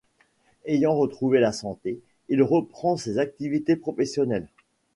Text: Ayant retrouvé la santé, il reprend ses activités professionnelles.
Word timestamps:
Ayant 0.65 0.95
retrouvé 0.95 1.39
la 1.39 1.51
santé, 1.51 2.01
il 2.27 2.41
reprend 2.41 2.97
ses 2.97 3.19
activités 3.19 3.75
professionnelles. 3.75 4.47